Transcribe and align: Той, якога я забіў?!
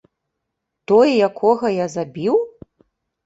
Той, 0.91 1.09
якога 1.27 1.67
я 1.73 1.87
забіў?! 1.97 2.35